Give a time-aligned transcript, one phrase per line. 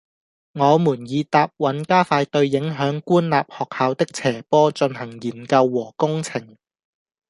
[0.53, 6.57] 我們已答允加快對影響官立學校的斜坡進行研究和工程